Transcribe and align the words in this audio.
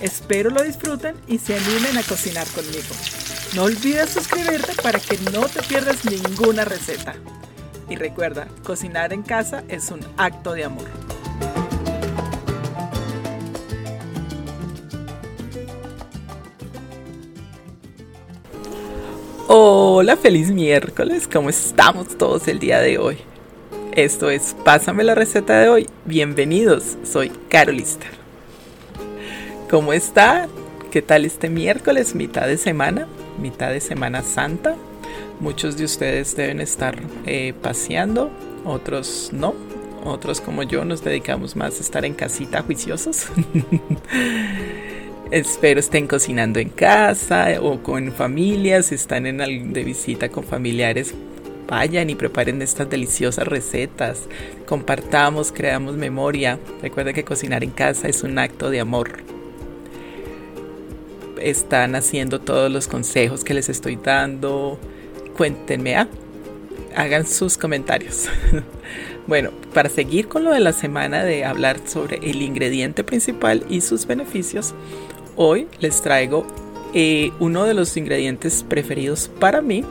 Espero 0.00 0.50
lo 0.50 0.62
disfruten 0.62 1.14
y 1.26 1.38
se 1.38 1.56
animen 1.56 1.96
a 1.96 2.02
cocinar 2.02 2.46
conmigo. 2.48 2.94
No 3.54 3.64
olvides 3.64 4.10
suscribirte 4.10 4.74
para 4.82 4.98
que 4.98 5.18
no 5.32 5.46
te 5.46 5.62
pierdas 5.62 6.04
ninguna 6.04 6.64
receta. 6.64 7.14
Y 7.88 7.96
recuerda, 7.96 8.48
cocinar 8.64 9.12
en 9.12 9.22
casa 9.22 9.62
es 9.68 9.90
un 9.90 10.00
acto 10.16 10.52
de 10.52 10.64
amor. 10.64 10.88
Hola, 19.46 20.16
feliz 20.16 20.50
miércoles, 20.50 21.28
¿cómo 21.30 21.50
estamos 21.50 22.18
todos 22.18 22.48
el 22.48 22.58
día 22.58 22.80
de 22.80 22.98
hoy? 22.98 23.18
Esto 23.92 24.28
es 24.30 24.56
Pásame 24.64 25.04
la 25.04 25.14
receta 25.14 25.60
de 25.60 25.68
hoy. 25.68 25.86
Bienvenidos, 26.04 26.96
soy 27.04 27.30
Carolista. 27.48 28.06
¿Cómo 29.70 29.94
está? 29.94 30.46
¿Qué 30.90 31.00
tal 31.00 31.24
este 31.24 31.48
miércoles, 31.48 32.14
mitad 32.14 32.46
de 32.46 32.58
semana, 32.58 33.08
mitad 33.40 33.70
de 33.70 33.80
Semana 33.80 34.22
Santa? 34.22 34.76
Muchos 35.40 35.78
de 35.78 35.84
ustedes 35.84 36.36
deben 36.36 36.60
estar 36.60 37.00
eh, 37.26 37.54
paseando, 37.60 38.30
otros 38.64 39.30
no. 39.32 39.54
Otros 40.04 40.42
como 40.42 40.62
yo 40.64 40.84
nos 40.84 41.02
dedicamos 41.02 41.56
más 41.56 41.78
a 41.78 41.80
estar 41.80 42.04
en 42.04 42.12
casita 42.12 42.62
juiciosos. 42.62 43.26
Espero 45.30 45.80
estén 45.80 46.06
cocinando 46.06 46.60
en 46.60 46.68
casa 46.68 47.48
o 47.60 47.82
con 47.82 48.12
familias, 48.12 48.86
si 48.86 48.96
están 48.96 49.26
en 49.26 49.72
de 49.72 49.82
visita 49.82 50.28
con 50.28 50.44
familiares, 50.44 51.14
vayan 51.66 52.10
y 52.10 52.14
preparen 52.14 52.60
estas 52.60 52.90
deliciosas 52.90 53.48
recetas. 53.48 54.28
Compartamos, 54.66 55.52
creamos 55.52 55.96
memoria. 55.96 56.60
Recuerden 56.82 57.14
que 57.14 57.24
cocinar 57.24 57.64
en 57.64 57.70
casa 57.70 58.08
es 58.08 58.22
un 58.22 58.38
acto 58.38 58.68
de 58.68 58.80
amor. 58.80 59.33
Están 61.44 61.94
haciendo 61.94 62.40
todos 62.40 62.72
los 62.72 62.88
consejos 62.88 63.44
que 63.44 63.54
les 63.54 63.68
estoy 63.68 63.96
dando. 63.96 64.78
Cuéntenme, 65.36 65.96
¿ah? 65.96 66.08
hagan 66.96 67.26
sus 67.26 67.58
comentarios. 67.58 68.28
bueno, 69.26 69.50
para 69.72 69.88
seguir 69.88 70.28
con 70.28 70.44
lo 70.44 70.52
de 70.52 70.60
la 70.60 70.72
semana 70.72 71.22
de 71.22 71.44
hablar 71.44 71.80
sobre 71.86 72.16
el 72.18 72.42
ingrediente 72.42 73.04
principal 73.04 73.64
y 73.68 73.80
sus 73.80 74.06
beneficios, 74.06 74.74
hoy 75.36 75.68
les 75.80 76.00
traigo 76.02 76.46
eh, 76.94 77.32
uno 77.40 77.64
de 77.64 77.74
los 77.74 77.96
ingredientes 77.96 78.64
preferidos 78.66 79.30
para 79.40 79.60
mí, 79.60 79.84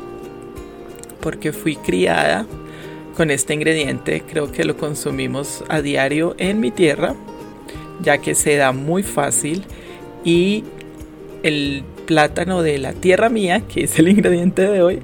porque 1.22 1.52
fui 1.52 1.76
criada 1.76 2.46
con 3.16 3.30
este 3.30 3.54
ingrediente, 3.54 4.24
creo 4.28 4.52
que 4.52 4.66
lo 4.66 4.76
consumimos 4.76 5.64
a 5.70 5.82
diario 5.82 6.36
en 6.40 6.60
mi 6.60 6.72
tierra, 6.72 7.16
ya 8.02 8.18
que 8.18 8.34
se 8.34 8.56
da 8.56 8.72
muy 8.72 9.04
fácil 9.04 9.64
y 10.24 10.64
el 11.44 11.84
plátano 12.06 12.64
de 12.64 12.78
la 12.80 12.94
tierra 12.94 13.30
mía, 13.30 13.62
que 13.62 13.84
es 13.84 14.00
el 14.00 14.08
ingrediente 14.08 14.64
de 14.64 14.82
hoy, 14.82 15.00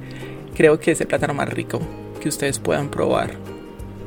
creo 0.56 0.80
que 0.80 0.92
es 0.92 1.02
el 1.02 1.08
plátano 1.08 1.34
más 1.34 1.50
rico 1.50 1.80
que 2.20 2.30
ustedes 2.30 2.60
puedan 2.60 2.90
probar 2.90 3.32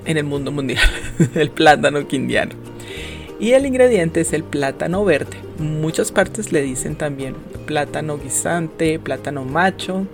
en 0.05 0.17
el 0.17 0.25
mundo 0.25 0.51
mundial, 0.51 0.85
el 1.35 1.51
plátano 1.51 2.07
quindiano. 2.09 2.55
Y 3.39 3.53
el 3.53 3.67
ingrediente 3.67 4.21
es 4.21 4.33
el 4.33 4.45
plátano 4.45 5.05
verde. 5.05 5.37
Muchas 5.59 6.13
partes 6.13 6.53
le 6.53 6.63
dicen 6.63 6.95
también 6.95 7.35
plátano 7.67 8.19
guisante, 8.19 8.99
plátano 8.99 9.45
macho. 9.45 10.07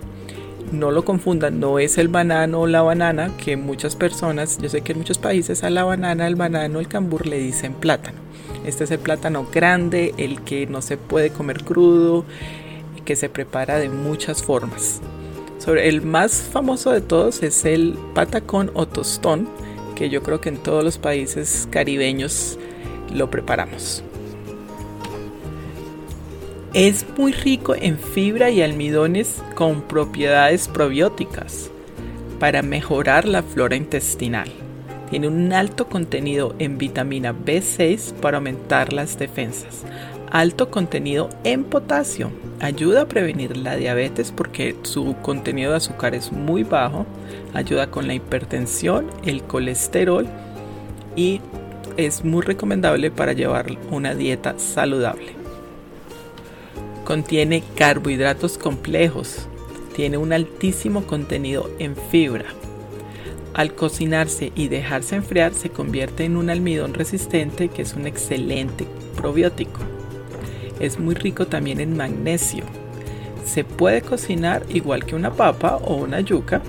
No 0.71 0.91
lo 0.91 1.05
confundan, 1.05 1.59
no 1.59 1.79
es 1.79 1.97
el 1.97 2.07
banano 2.07 2.61
o 2.61 2.67
la 2.67 2.81
banana, 2.81 3.31
que 3.43 3.55
muchas 3.57 3.95
personas, 3.95 4.57
yo 4.59 4.69
sé 4.69 4.81
que 4.81 4.93
en 4.93 4.99
muchos 4.99 5.17
países 5.17 5.63
a 5.63 5.69
la 5.69 5.83
banana, 5.83 6.27
el 6.27 6.35
banano, 6.35 6.79
el 6.79 6.87
cambur 6.87 7.27
le 7.27 7.37
dicen 7.39 7.73
plátano. 7.73 8.28
Este 8.65 8.83
es 8.83 8.91
el 8.91 8.99
plátano 8.99 9.47
grande, 9.51 10.13
el 10.17 10.41
que 10.41 10.67
no 10.67 10.81
se 10.81 10.97
puede 10.97 11.29
comer 11.29 11.63
crudo, 11.63 12.25
que 13.05 13.15
se 13.15 13.29
prepara 13.29 13.79
de 13.79 13.89
muchas 13.89 14.43
formas. 14.43 15.01
El 15.67 16.01
más 16.01 16.33
famoso 16.51 16.91
de 16.91 17.01
todos 17.01 17.43
es 17.43 17.63
el 17.63 17.95
patacón 18.15 18.71
o 18.73 18.87
tostón, 18.87 19.47
que 19.95 20.09
yo 20.09 20.23
creo 20.23 20.41
que 20.41 20.49
en 20.49 20.57
todos 20.57 20.83
los 20.83 20.97
países 20.97 21.67
caribeños 21.69 22.57
lo 23.13 23.29
preparamos. 23.29 24.03
Es 26.73 27.05
muy 27.17 27.33
rico 27.33 27.75
en 27.75 27.97
fibra 27.97 28.49
y 28.49 28.61
almidones 28.61 29.41
con 29.55 29.81
propiedades 29.81 30.67
probióticas 30.67 31.69
para 32.39 32.61
mejorar 32.61 33.27
la 33.27 33.43
flora 33.43 33.75
intestinal. 33.75 34.51
Tiene 35.09 35.27
un 35.27 35.51
alto 35.53 35.87
contenido 35.87 36.53
en 36.59 36.77
vitamina 36.77 37.33
B6 37.33 38.13
para 38.13 38.37
aumentar 38.37 38.93
las 38.93 39.17
defensas. 39.17 39.83
Alto 40.31 40.69
contenido 40.69 41.29
en 41.43 41.63
potasio. 41.63 42.31
Ayuda 42.59 43.01
a 43.01 43.07
prevenir 43.07 43.57
la 43.57 43.75
diabetes 43.75 44.31
porque 44.31 44.75
su 44.83 45.15
contenido 45.21 45.71
de 45.71 45.77
azúcar 45.77 46.13
es 46.13 46.31
muy 46.31 46.63
bajo. 46.63 47.07
Ayuda 47.53 47.89
con 47.89 48.05
la 48.05 48.13
hipertensión, 48.13 49.07
el 49.25 49.41
colesterol 49.43 50.27
y 51.15 51.41
es 51.97 52.23
muy 52.23 52.43
recomendable 52.43 53.09
para 53.09 53.33
llevar 53.33 53.65
una 53.89 54.13
dieta 54.13 54.59
saludable. 54.59 55.33
Contiene 57.03 57.63
carbohidratos 57.75 58.59
complejos, 58.59 59.47
tiene 59.95 60.17
un 60.17 60.31
altísimo 60.31 61.07
contenido 61.07 61.69
en 61.79 61.95
fibra. 61.95 62.45
Al 63.59 63.75
cocinarse 63.75 64.53
y 64.55 64.69
dejarse 64.69 65.17
enfriar 65.17 65.53
se 65.53 65.69
convierte 65.69 66.23
en 66.23 66.37
un 66.37 66.49
almidón 66.49 66.93
resistente 66.93 67.67
que 67.67 67.81
es 67.81 67.93
un 67.93 68.07
excelente 68.07 68.87
probiótico. 69.17 69.81
Es 70.79 70.97
muy 70.97 71.13
rico 71.13 71.45
también 71.45 71.81
en 71.81 71.97
magnesio. 71.97 72.63
Se 73.43 73.65
puede 73.65 74.01
cocinar 74.01 74.63
igual 74.69 75.03
que 75.03 75.13
una 75.13 75.33
papa 75.33 75.75
o 75.75 75.95
una 75.95 76.21
yuca 76.21 76.61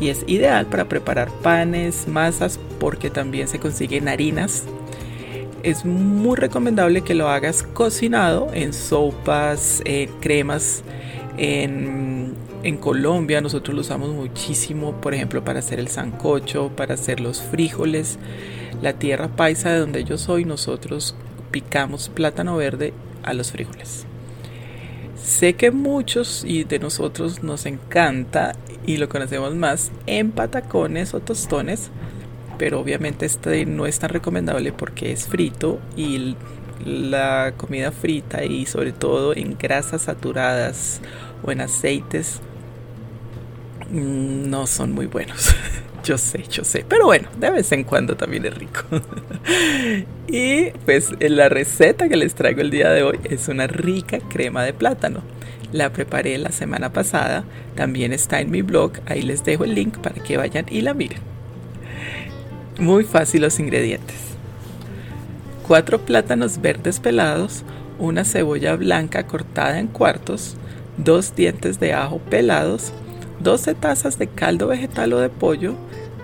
y 0.00 0.08
es 0.08 0.24
ideal 0.28 0.64
para 0.64 0.88
preparar 0.88 1.28
panes, 1.42 2.08
masas, 2.08 2.58
porque 2.78 3.10
también 3.10 3.46
se 3.46 3.58
consiguen 3.58 4.08
harinas. 4.08 4.64
Es 5.62 5.84
muy 5.84 6.36
recomendable 6.38 7.02
que 7.02 7.14
lo 7.14 7.28
hagas 7.28 7.64
cocinado 7.64 8.48
en 8.54 8.72
sopas, 8.72 9.82
en 9.84 10.08
cremas. 10.20 10.84
En, 11.36 12.09
en 12.62 12.76
Colombia 12.76 13.40
nosotros 13.40 13.74
lo 13.74 13.80
usamos 13.80 14.10
muchísimo, 14.10 15.00
por 15.00 15.14
ejemplo, 15.14 15.42
para 15.44 15.60
hacer 15.60 15.80
el 15.80 15.88
sancocho, 15.88 16.70
para 16.76 16.94
hacer 16.94 17.20
los 17.20 17.40
frijoles. 17.40 18.18
La 18.82 18.94
tierra 18.94 19.28
paisa 19.28 19.70
de 19.70 19.78
donde 19.78 20.04
yo 20.04 20.18
soy, 20.18 20.44
nosotros 20.44 21.14
picamos 21.50 22.08
plátano 22.08 22.56
verde 22.56 22.92
a 23.22 23.32
los 23.32 23.52
frijoles. 23.52 24.04
Sé 25.16 25.54
que 25.54 25.70
muchos 25.70 26.44
y 26.46 26.64
de 26.64 26.78
nosotros 26.78 27.42
nos 27.42 27.66
encanta 27.66 28.54
y 28.86 28.96
lo 28.96 29.08
conocemos 29.08 29.54
más 29.54 29.90
en 30.06 30.30
patacones 30.30 31.14
o 31.14 31.20
tostones, 31.20 31.90
pero 32.58 32.80
obviamente 32.80 33.26
este 33.26 33.64
no 33.64 33.86
es 33.86 33.98
tan 33.98 34.10
recomendable 34.10 34.72
porque 34.72 35.12
es 35.12 35.26
frito 35.26 35.78
y 35.96 36.36
la 36.84 37.54
comida 37.56 37.92
frita 37.92 38.44
y 38.44 38.66
sobre 38.66 38.92
todo 38.92 39.34
en 39.34 39.56
grasas 39.58 40.02
saturadas 40.02 41.00
o 41.42 41.52
en 41.52 41.60
aceites 41.60 42.40
no 43.90 44.66
son 44.66 44.92
muy 44.92 45.06
buenos. 45.06 45.54
Yo 46.02 46.16
sé, 46.16 46.44
yo 46.48 46.64
sé, 46.64 46.82
pero 46.88 47.04
bueno, 47.04 47.28
de 47.38 47.50
vez 47.50 47.70
en 47.72 47.84
cuando 47.84 48.16
también 48.16 48.46
es 48.46 48.54
rico. 48.54 48.80
y 50.28 50.70
pues 50.86 51.10
la 51.20 51.50
receta 51.50 52.08
que 52.08 52.16
les 52.16 52.34
traigo 52.34 52.62
el 52.62 52.70
día 52.70 52.88
de 52.88 53.02
hoy 53.02 53.20
es 53.24 53.48
una 53.48 53.66
rica 53.66 54.18
crema 54.18 54.64
de 54.64 54.72
plátano. 54.72 55.20
La 55.72 55.92
preparé 55.92 56.38
la 56.38 56.52
semana 56.52 56.90
pasada, 56.90 57.44
también 57.74 58.14
está 58.14 58.40
en 58.40 58.50
mi 58.50 58.62
blog, 58.62 58.92
ahí 59.04 59.20
les 59.20 59.44
dejo 59.44 59.64
el 59.64 59.74
link 59.74 59.98
para 59.98 60.22
que 60.22 60.38
vayan 60.38 60.64
y 60.70 60.80
la 60.80 60.94
miren. 60.94 61.20
Muy 62.78 63.04
fácil 63.04 63.42
los 63.42 63.60
ingredientes. 63.60 64.16
Cuatro 65.68 66.00
plátanos 66.00 66.62
verdes 66.62 66.98
pelados, 66.98 67.62
una 67.98 68.24
cebolla 68.24 68.74
blanca 68.74 69.26
cortada 69.26 69.78
en 69.78 69.86
cuartos, 69.86 70.56
dos 70.96 71.36
dientes 71.36 71.78
de 71.78 71.92
ajo 71.92 72.18
pelados, 72.18 72.94
12 73.40 73.74
tazas 73.74 74.18
de 74.18 74.28
caldo 74.28 74.68
vegetal 74.68 75.12
o 75.14 75.18
de 75.18 75.30
pollo, 75.30 75.74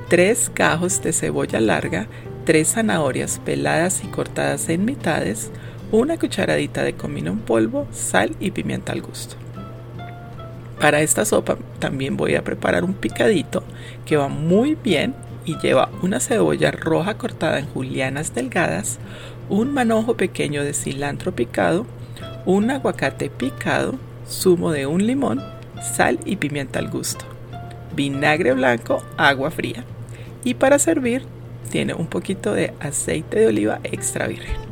3 0.08 0.50
cajos 0.54 1.02
de 1.02 1.12
cebolla 1.12 1.60
larga, 1.60 2.06
3 2.44 2.68
zanahorias 2.68 3.40
peladas 3.44 4.04
y 4.04 4.08
cortadas 4.08 4.68
en 4.68 4.84
mitades, 4.84 5.50
una 5.92 6.18
cucharadita 6.18 6.82
de 6.82 6.94
comino 6.94 7.32
en 7.32 7.40
polvo, 7.40 7.86
sal 7.90 8.36
y 8.38 8.50
pimienta 8.50 8.92
al 8.92 9.02
gusto. 9.02 9.36
Para 10.78 11.00
esta 11.00 11.24
sopa 11.24 11.56
también 11.78 12.16
voy 12.16 12.34
a 12.34 12.44
preparar 12.44 12.84
un 12.84 12.92
picadito 12.92 13.64
que 14.04 14.16
va 14.16 14.28
muy 14.28 14.74
bien 14.74 15.14
y 15.46 15.58
lleva 15.58 15.88
una 16.02 16.20
cebolla 16.20 16.70
roja 16.70 17.16
cortada 17.16 17.58
en 17.58 17.66
julianas 17.66 18.34
delgadas, 18.34 18.98
un 19.48 19.72
manojo 19.72 20.16
pequeño 20.16 20.64
de 20.64 20.74
cilantro 20.74 21.34
picado, 21.34 21.86
un 22.44 22.70
aguacate 22.70 23.30
picado, 23.30 23.94
zumo 24.28 24.70
de 24.70 24.86
un 24.86 25.06
limón, 25.06 25.55
sal 25.82 26.18
y 26.24 26.36
pimienta 26.36 26.78
al 26.78 26.90
gusto, 26.90 27.24
vinagre 27.94 28.52
blanco, 28.52 29.02
agua 29.16 29.50
fría. 29.50 29.84
Y 30.44 30.54
para 30.54 30.78
servir 30.78 31.22
tiene 31.70 31.94
un 31.94 32.06
poquito 32.06 32.52
de 32.52 32.72
aceite 32.80 33.40
de 33.40 33.46
oliva 33.48 33.80
extra 33.84 34.26
virgen. 34.26 34.66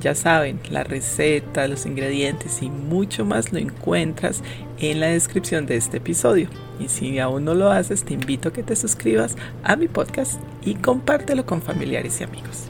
Ya 0.00 0.14
saben, 0.14 0.60
la 0.70 0.84
receta, 0.84 1.66
los 1.66 1.84
ingredientes 1.84 2.62
y 2.62 2.70
mucho 2.70 3.24
más 3.24 3.52
lo 3.52 3.58
encuentras 3.58 4.42
en 4.78 5.00
la 5.00 5.08
descripción 5.08 5.66
de 5.66 5.76
este 5.76 5.96
episodio. 5.96 6.48
Y 6.78 6.86
si 6.86 7.18
aún 7.18 7.44
no 7.44 7.54
lo 7.54 7.72
haces, 7.72 8.04
te 8.04 8.14
invito 8.14 8.48
a 8.48 8.52
que 8.52 8.62
te 8.62 8.76
suscribas 8.76 9.36
a 9.64 9.74
mi 9.74 9.88
podcast 9.88 10.40
y 10.62 10.74
compártelo 10.74 11.44
con 11.46 11.62
familiares 11.62 12.20
y 12.20 12.24
amigos. 12.24 12.68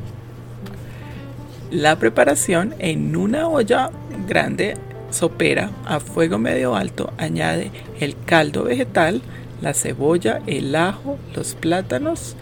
La 1.71 1.97
preparación 1.97 2.75
en 2.79 3.15
una 3.15 3.47
olla 3.47 3.91
grande 4.27 4.79
sopera 5.11 5.71
a 5.85 6.01
fuego 6.01 6.39
medio 6.39 6.77
alto 6.77 7.13
añade 7.19 7.71
el 8.01 8.17
caldo 8.25 8.65
vegetal, 8.65 9.23
la 9.61 9.75
cebolla, 9.75 10.41
el 10.47 10.75
ajo, 10.75 11.19
los 11.35 11.55
plátanos, 11.55 12.37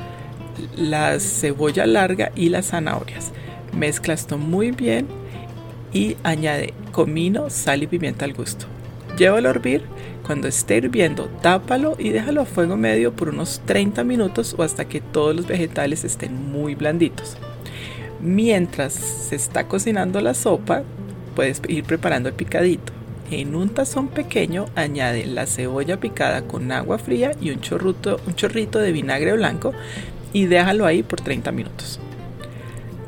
la 0.76 1.18
cebolla 1.20 1.86
larga 1.86 2.32
y 2.34 2.48
las 2.48 2.66
zanahorias. 2.66 3.32
Mezcla 3.72 4.14
esto 4.14 4.38
muy 4.38 4.70
bien 4.70 5.06
y 5.92 6.16
añade 6.22 6.74
comino, 6.92 7.50
sal 7.50 7.82
y 7.82 7.86
pimienta 7.86 8.24
al 8.24 8.34
gusto. 8.34 8.66
Llévalo 9.16 9.48
a 9.48 9.52
hervir. 9.52 9.82
Cuando 10.26 10.48
esté 10.48 10.78
hirviendo, 10.78 11.28
tápalo 11.40 11.94
y 12.00 12.08
déjalo 12.08 12.40
a 12.40 12.46
fuego 12.46 12.76
medio 12.76 13.12
por 13.12 13.28
unos 13.28 13.62
30 13.64 14.02
minutos 14.02 14.56
o 14.58 14.64
hasta 14.64 14.86
que 14.86 15.00
todos 15.00 15.36
los 15.36 15.46
vegetales 15.46 16.02
estén 16.02 16.50
muy 16.50 16.74
blanditos. 16.74 17.36
Mientras 18.20 18.94
se 18.94 19.36
está 19.36 19.69
cocinando 19.69 20.20
la 20.20 20.34
sopa, 20.34 20.82
puedes 21.36 21.62
ir 21.68 21.84
preparando 21.84 22.28
el 22.28 22.34
picadito. 22.34 22.92
En 23.30 23.54
un 23.54 23.68
tazón 23.68 24.08
pequeño 24.08 24.66
añade 24.74 25.26
la 25.26 25.46
cebolla 25.46 26.00
picada 26.00 26.42
con 26.42 26.72
agua 26.72 26.98
fría 26.98 27.32
y 27.40 27.50
un 27.50 27.60
chorrito, 27.60 28.20
un 28.26 28.34
chorrito 28.34 28.80
de 28.80 28.92
vinagre 28.92 29.32
blanco 29.34 29.72
y 30.32 30.46
déjalo 30.46 30.86
ahí 30.86 31.02
por 31.02 31.20
30 31.20 31.52
minutos. 31.52 32.00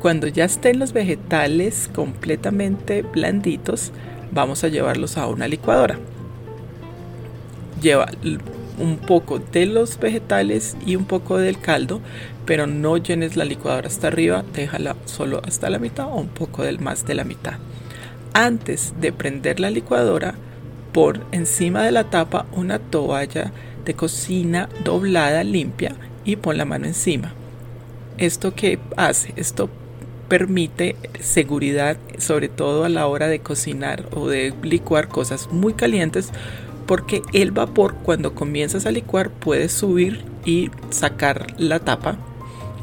Cuando 0.01 0.27
ya 0.27 0.45
estén 0.45 0.79
los 0.79 0.93
vegetales 0.93 1.89
completamente 1.93 3.01
blanditos, 3.01 3.91
vamos 4.31 4.63
a 4.63 4.69
llevarlos 4.69 5.17
a 5.17 5.27
una 5.27 5.47
licuadora. 5.47 5.97
Lleva 7.81 8.09
un 8.77 8.97
poco 8.97 9.39
de 9.39 9.65
los 9.65 9.99
vegetales 9.99 10.77
y 10.85 10.95
un 10.95 11.05
poco 11.05 11.37
del 11.37 11.59
caldo, 11.59 12.01
pero 12.45 12.67
no 12.67 12.97
llenes 12.97 13.35
la 13.35 13.45
licuadora 13.45 13.87
hasta 13.87 14.07
arriba, 14.07 14.43
déjala 14.53 14.95
solo 15.05 15.41
hasta 15.45 15.69
la 15.69 15.79
mitad 15.79 16.07
o 16.07 16.15
un 16.15 16.27
poco 16.27 16.63
más 16.79 17.05
de 17.05 17.15
la 17.15 17.23
mitad. 17.23 17.55
Antes 18.33 18.93
de 18.99 19.11
prender 19.11 19.59
la 19.59 19.71
licuadora, 19.71 20.35
por 20.91 21.21
encima 21.31 21.83
de 21.83 21.91
la 21.91 22.05
tapa 22.05 22.45
una 22.51 22.79
toalla 22.79 23.51
de 23.85 23.93
cocina 23.93 24.69
doblada 24.83 25.43
limpia 25.43 25.95
y 26.25 26.35
pon 26.35 26.57
la 26.57 26.65
mano 26.65 26.85
encima. 26.85 27.33
¿Esto 28.17 28.53
qué 28.53 28.79
hace? 28.97 29.33
Esto 29.35 29.69
permite 30.27 30.95
seguridad, 31.19 31.97
sobre 32.17 32.49
todo 32.49 32.85
a 32.85 32.89
la 32.89 33.07
hora 33.07 33.27
de 33.27 33.39
cocinar 33.39 34.05
o 34.13 34.27
de 34.27 34.53
licuar 34.61 35.07
cosas 35.07 35.49
muy 35.51 35.73
calientes, 35.73 36.31
porque 36.85 37.21
el 37.33 37.51
vapor 37.51 37.95
cuando 38.03 38.35
comienzas 38.35 38.85
a 38.85 38.91
licuar 38.91 39.31
puede 39.31 39.69
subir 39.69 40.23
y 40.45 40.69
sacar 40.89 41.47
la 41.57 41.79
tapa 41.79 42.17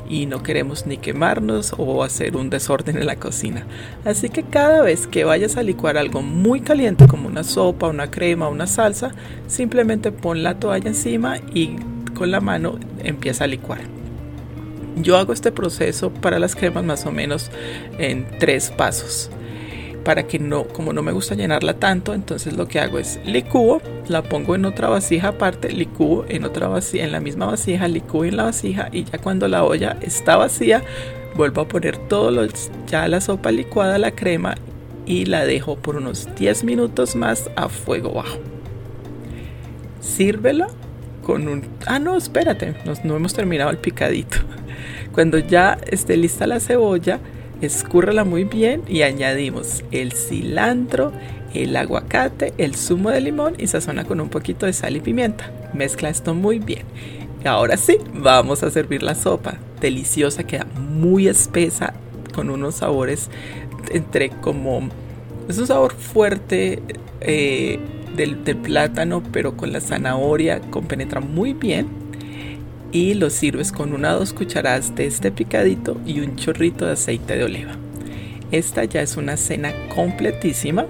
y 0.08 0.26
no 0.26 0.42
queremos 0.42 0.86
ni 0.86 0.96
quemarnos 0.96 1.74
o 1.76 2.02
hacer 2.02 2.36
un 2.36 2.50
desorden 2.50 2.96
en 2.98 3.06
la 3.06 3.16
cocina. 3.16 3.66
Así 4.04 4.28
que 4.28 4.42
cada 4.42 4.82
vez 4.82 5.06
que 5.06 5.24
vayas 5.24 5.56
a 5.56 5.62
licuar 5.62 5.96
algo 5.96 6.22
muy 6.22 6.60
caliente 6.60 7.06
como 7.06 7.28
una 7.28 7.44
sopa, 7.44 7.88
una 7.88 8.10
crema, 8.10 8.48
una 8.48 8.66
salsa, 8.66 9.12
simplemente 9.46 10.12
pon 10.12 10.42
la 10.42 10.58
toalla 10.58 10.88
encima 10.88 11.38
y 11.52 11.76
con 12.14 12.30
la 12.30 12.40
mano 12.40 12.78
empieza 13.02 13.44
a 13.44 13.46
licuar. 13.48 13.80
Yo 14.96 15.16
hago 15.18 15.32
este 15.32 15.52
proceso 15.52 16.10
para 16.10 16.38
las 16.38 16.56
cremas 16.56 16.84
más 16.84 17.04
o 17.04 17.12
menos 17.12 17.50
en 17.98 18.26
tres 18.38 18.70
pasos. 18.70 19.30
Para 20.06 20.28
que 20.28 20.38
no, 20.38 20.68
como 20.68 20.92
no 20.92 21.02
me 21.02 21.10
gusta 21.10 21.34
llenarla 21.34 21.80
tanto, 21.80 22.14
entonces 22.14 22.56
lo 22.56 22.68
que 22.68 22.78
hago 22.78 23.00
es 23.00 23.18
licúo, 23.26 23.82
la 24.06 24.22
pongo 24.22 24.54
en 24.54 24.64
otra 24.64 24.88
vasija 24.88 25.30
aparte, 25.30 25.72
licúo 25.72 26.24
en 26.28 26.44
otra 26.44 26.68
vasija, 26.68 27.04
en 27.04 27.10
la 27.10 27.18
misma 27.18 27.46
vasija, 27.46 27.88
licúo 27.88 28.24
en 28.24 28.36
la 28.36 28.44
vasija 28.44 28.88
y 28.92 29.02
ya 29.02 29.18
cuando 29.18 29.48
la 29.48 29.64
olla 29.64 29.96
está 30.00 30.36
vacía, 30.36 30.84
vuelvo 31.34 31.62
a 31.62 31.66
poner 31.66 31.98
todo 31.98 32.30
lo, 32.30 32.46
ya 32.86 33.08
la 33.08 33.20
sopa 33.20 33.50
licuada, 33.50 33.98
la 33.98 34.12
crema 34.12 34.54
y 35.06 35.24
la 35.24 35.44
dejo 35.44 35.74
por 35.74 35.96
unos 35.96 36.28
10 36.36 36.62
minutos 36.62 37.16
más 37.16 37.50
a 37.56 37.68
fuego 37.68 38.12
bajo. 38.12 38.38
Sírvela 40.00 40.68
con 41.24 41.48
un... 41.48 41.66
Ah, 41.84 41.98
no, 41.98 42.16
espérate, 42.16 42.76
no 43.02 43.16
hemos 43.16 43.34
terminado 43.34 43.72
el 43.72 43.78
picadito. 43.78 44.36
Cuando 45.12 45.40
ya 45.40 45.76
esté 45.90 46.16
lista 46.16 46.46
la 46.46 46.60
cebolla, 46.60 47.18
escúrrala 47.60 48.24
muy 48.24 48.44
bien 48.44 48.82
y 48.88 49.02
añadimos 49.02 49.84
el 49.90 50.12
cilantro, 50.12 51.12
el 51.54 51.76
aguacate, 51.76 52.52
el 52.58 52.74
zumo 52.74 53.10
de 53.10 53.20
limón 53.20 53.54
y 53.58 53.66
sazona 53.66 54.04
con 54.04 54.20
un 54.20 54.28
poquito 54.28 54.66
de 54.66 54.72
sal 54.72 54.96
y 54.96 55.00
pimienta. 55.00 55.50
Mezcla 55.72 56.08
esto 56.08 56.34
muy 56.34 56.58
bien. 56.58 56.84
Ahora 57.44 57.76
sí, 57.76 57.98
vamos 58.14 58.62
a 58.62 58.70
servir 58.70 59.02
la 59.02 59.14
sopa. 59.14 59.56
Deliciosa, 59.80 60.44
queda 60.44 60.66
muy 60.78 61.28
espesa 61.28 61.94
con 62.34 62.50
unos 62.50 62.76
sabores 62.76 63.30
entre 63.90 64.30
como... 64.30 64.88
Es 65.48 65.58
un 65.58 65.66
sabor 65.66 65.94
fuerte 65.94 66.82
eh, 67.20 67.78
del 68.16 68.36
plátano, 68.36 69.22
pero 69.32 69.56
con 69.56 69.72
la 69.72 69.80
zanahoria 69.80 70.60
compenetra 70.60 71.20
muy 71.20 71.52
bien 71.52 72.05
y 72.96 73.12
lo 73.12 73.28
sirves 73.28 73.72
con 73.72 73.92
una 73.92 74.16
o 74.16 74.20
dos 74.20 74.32
cucharadas 74.32 74.94
de 74.94 75.04
este 75.04 75.30
picadito 75.30 76.00
y 76.06 76.20
un 76.20 76.36
chorrito 76.36 76.86
de 76.86 76.92
aceite 76.92 77.36
de 77.36 77.44
oliva. 77.44 77.76
Esta 78.50 78.84
ya 78.84 79.02
es 79.02 79.18
una 79.18 79.36
cena 79.36 79.74
completísima, 79.94 80.86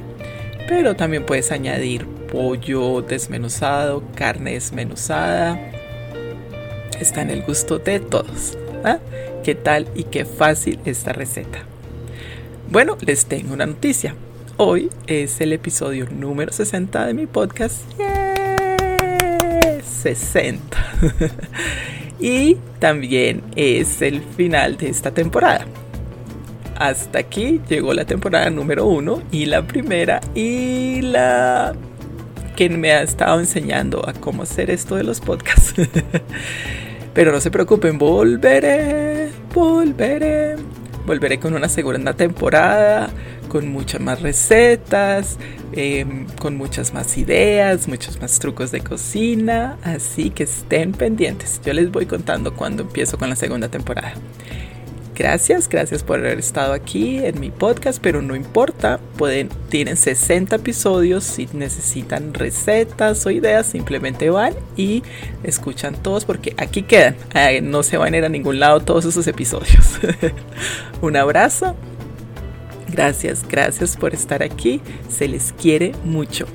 pero 0.69 0.95
también 0.95 1.27
puedes 1.27 1.51
añadir 1.51 2.07
pollo 2.31 3.03
desmenuzado, 3.03 4.05
carne 4.15 4.53
desmenuzada. 4.53 5.59
Está 7.01 7.23
en 7.23 7.31
el 7.31 7.43
gusto 7.43 7.81
de 7.81 7.99
todos. 7.99 8.57
¿ah? 8.85 9.01
¿Qué 9.43 9.57
tal 9.57 9.89
y 9.97 10.05
qué 10.05 10.25
fácil 10.25 10.79
esta 10.85 11.13
receta? 11.13 11.65
Bueno, 12.71 12.99
les 13.01 13.27
tengo 13.27 13.53
una 13.53 13.67
noticia. 13.67 14.15
Hoy 14.59 14.91
es 15.09 15.41
el 15.41 15.53
episodio 15.53 16.07
número 16.09 16.53
60 16.53 17.05
de 17.05 17.15
mi 17.15 17.27
podcast. 17.27 17.83
60. 20.05 20.77
y 22.19 22.57
también 22.79 23.43
es 23.57 24.03
el 24.03 24.23
final 24.23 24.77
de 24.77 24.89
esta 24.89 25.11
temporada. 25.13 25.67
Hasta 26.77 27.21
aquí 27.21 27.61
llegó 27.69 27.95
la 27.95 28.05
temporada 28.05 28.51
número 28.51 28.87
1 28.87 29.23
y 29.33 29.47
la 29.47 29.67
primera 29.67 30.21
y 30.35 31.01
la 31.01 31.75
que 32.55 32.69
me 32.71 32.93
ha 32.93 33.03
estado 33.03 33.41
enseñando 33.41 34.07
a 34.09 34.13
cómo 34.13 34.43
hacer 34.43 34.71
esto 34.71 34.97
de 34.97 35.05
los 35.05 35.21
podcasts. 35.21 35.75
Pero 37.15 37.33
no 37.33 37.41
se 37.41 37.51
preocupen, 37.51 37.99
volveré, 37.99 39.31
volveré. 39.55 40.57
Volveré 41.07 41.39
con 41.39 41.55
una 41.55 41.69
segunda 41.69 42.15
temporada, 42.15 43.11
con 43.49 43.69
muchas 43.69 44.01
más 44.01 44.21
recetas, 44.23 45.39
em, 45.73 46.27
con 46.41 46.57
muchas 46.57 46.93
más 46.93 47.17
ideas, 47.17 47.87
muchos 47.87 48.21
más 48.21 48.41
trucos 48.41 48.73
de 48.73 48.81
cocina. 48.81 49.79
Así 49.85 50.31
que 50.31 50.43
estén 50.43 50.93
pendientes. 50.93 51.61
Yo 51.65 51.73
les 51.73 51.93
voy 51.93 52.07
contando 52.07 52.55
cuando 52.55 52.83
empiezo 52.83 53.19
con 53.19 53.31
la 53.31 53.37
segunda 53.37 53.69
temporada. 53.69 54.15
Gracias, 55.17 55.67
gracias 55.67 56.03
por 56.03 56.19
haber 56.19 56.39
estado 56.39 56.75
aquí 56.75 57.25
en 57.25 57.41
mi 57.41 57.51
podcast, 57.51 57.99
pero 58.03 58.21
no 58.21 58.37
importa, 58.37 59.01
pueden, 59.17 59.49
tienen 59.71 59.97
60 59.97 60.57
episodios, 60.57 61.25
si 61.25 61.49
necesitan 61.55 62.35
recetas 62.35 63.25
o 63.25 63.31
ideas, 63.31 63.65
simplemente 63.65 64.29
van 64.29 64.53
y 64.77 65.03
escuchan 65.43 65.95
todos 66.03 66.27
porque 66.27 66.55
aquí 66.59 66.83
quedan, 66.83 67.17
no 67.63 67.83
se 67.83 67.97
van 67.97 68.13
a 68.13 68.19
ir 68.19 68.25
a 68.27 68.29
ningún 68.29 68.61
lado 68.61 68.81
todos 68.81 69.07
esos 69.07 69.27
episodios. 69.27 69.99
Un 71.01 71.17
abrazo, 71.17 71.77
gracias, 72.93 73.43
gracias 73.49 73.97
por 73.97 74.13
estar 74.13 74.43
aquí, 74.43 74.83
se 75.09 75.29
les 75.29 75.55
quiere 75.55 75.93
mucho. 76.05 76.47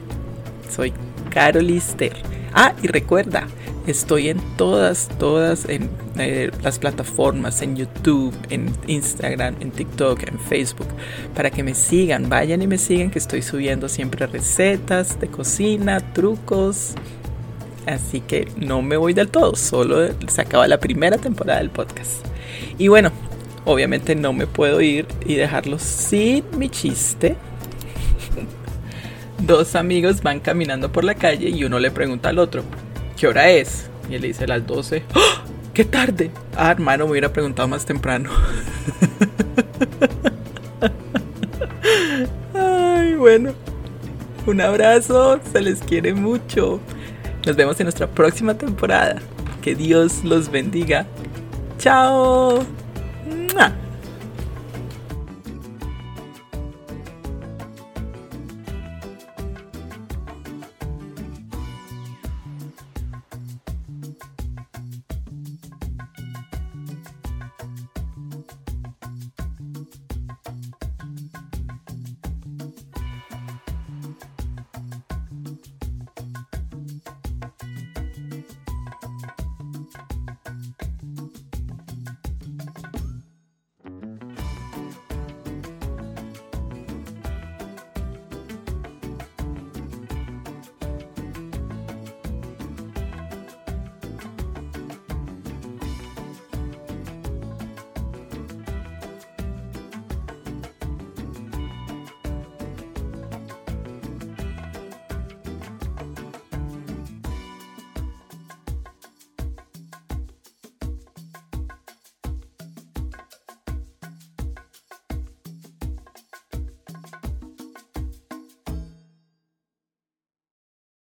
Soy 0.69 0.93
Carol 1.31 1.65
Lister. 1.65 2.13
Ah, 2.53 2.73
y 2.83 2.87
recuerda, 2.87 3.47
estoy 3.87 4.27
en 4.27 4.39
todas, 4.57 5.07
todas 5.17 5.67
en 5.69 5.89
eh, 6.17 6.51
las 6.63 6.79
plataformas, 6.79 7.61
en 7.61 7.77
YouTube, 7.77 8.33
en 8.49 8.73
Instagram, 8.87 9.55
en 9.61 9.71
TikTok, 9.71 10.23
en 10.27 10.37
Facebook, 10.37 10.87
para 11.33 11.49
que 11.49 11.63
me 11.63 11.73
sigan, 11.73 12.27
vayan 12.27 12.61
y 12.61 12.67
me 12.67 12.77
sigan 12.77 13.09
que 13.09 13.19
estoy 13.19 13.41
subiendo 13.41 13.87
siempre 13.87 14.27
recetas 14.27 15.19
de 15.19 15.27
cocina, 15.27 15.99
trucos. 16.13 16.93
Así 17.87 18.19
que 18.19 18.47
no 18.57 18.81
me 18.81 18.97
voy 18.97 19.13
del 19.13 19.29
todo, 19.29 19.55
solo 19.55 20.09
se 20.27 20.41
acaba 20.41 20.67
la 20.67 20.79
primera 20.79 21.17
temporada 21.17 21.59
del 21.59 21.69
podcast. 21.69 22.25
Y 22.77 22.89
bueno, 22.89 23.11
obviamente 23.63 24.13
no 24.13 24.33
me 24.33 24.45
puedo 24.45 24.81
ir 24.81 25.07
y 25.25 25.35
dejarlo 25.35 25.79
sin 25.79 26.43
mi 26.57 26.69
chiste 26.69 27.37
dos 29.45 29.75
amigos 29.75 30.21
van 30.21 30.39
caminando 30.39 30.91
por 30.91 31.03
la 31.03 31.15
calle 31.15 31.49
y 31.49 31.63
uno 31.63 31.79
le 31.79 31.91
pregunta 31.91 32.29
al 32.29 32.39
otro, 32.39 32.63
¿qué 33.17 33.27
hora 33.27 33.49
es? 33.49 33.89
Y 34.09 34.15
él 34.15 34.21
le 34.21 34.29
dice 34.29 34.47
las 34.47 34.65
12. 34.65 35.03
¡Ah! 35.15 35.43
¡Qué 35.73 35.85
tarde! 35.85 36.31
Ah, 36.57 36.71
hermano, 36.71 37.05
me 37.05 37.11
hubiera 37.11 37.31
preguntado 37.31 37.67
más 37.67 37.85
temprano. 37.85 38.29
Ay, 42.53 43.15
bueno. 43.15 43.53
Un 44.45 44.59
abrazo, 44.59 45.39
se 45.51 45.61
les 45.61 45.79
quiere 45.81 46.13
mucho. 46.13 46.81
Nos 47.45 47.55
vemos 47.55 47.79
en 47.79 47.85
nuestra 47.85 48.07
próxima 48.07 48.55
temporada. 48.55 49.21
Que 49.61 49.75
Dios 49.75 50.23
los 50.23 50.49
bendiga. 50.51 51.05
Chao. 51.77 52.65